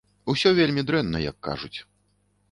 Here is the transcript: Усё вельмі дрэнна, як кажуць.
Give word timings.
Усё 0.31 0.51
вельмі 0.59 0.83
дрэнна, 0.87 1.21
як 1.25 1.37
кажуць. 1.49 1.73